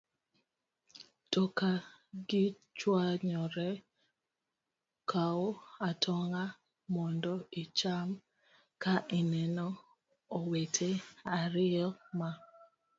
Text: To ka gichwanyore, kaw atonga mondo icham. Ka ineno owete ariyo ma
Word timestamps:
To 1.31 1.41
ka 1.57 1.71
gichwanyore, 2.27 3.69
kaw 5.11 5.39
atonga 5.89 6.43
mondo 6.93 7.33
icham. 7.61 8.09
Ka 8.83 8.95
ineno 9.19 9.67
owete 10.37 10.89
ariyo 11.39 11.87
ma 12.17 12.29